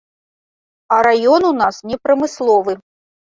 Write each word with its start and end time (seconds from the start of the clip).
А 0.95 0.97
раён 1.07 1.45
у 1.49 1.51
нас 1.61 1.75
не 1.93 1.97
прамысловы. 2.07 2.73